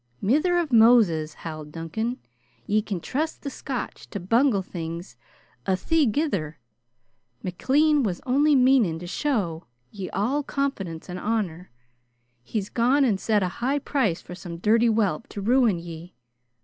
[0.19, 2.17] "Mither o' Moses!" howled Duncan.
[2.65, 5.15] "Ye can trust the Scotch to bungle things
[5.67, 6.55] a'thegither.
[7.43, 11.69] McLean was only meanin' to show ye all confidence and honor.
[12.41, 16.15] He's gone and set a high price for some dirty whelp to ruin ye.